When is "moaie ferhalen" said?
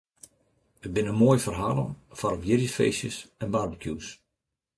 1.19-1.91